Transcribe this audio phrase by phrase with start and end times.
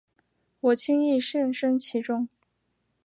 [0.61, 2.27] 我轻易陷身其中